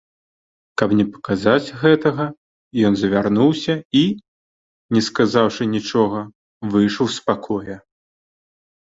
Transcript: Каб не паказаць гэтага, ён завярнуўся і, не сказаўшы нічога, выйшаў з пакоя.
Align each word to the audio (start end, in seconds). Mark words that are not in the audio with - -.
Каб 0.81 0.93
не 0.99 1.03
паказаць 1.15 1.73
гэтага, 1.81 2.25
ён 2.89 2.93
завярнуўся 3.01 3.75
і, 3.99 4.01
не 4.97 5.01
сказаўшы 5.09 5.63
нічога, 5.75 6.19
выйшаў 6.73 7.05
з 7.19 7.27
пакоя. 7.29 7.77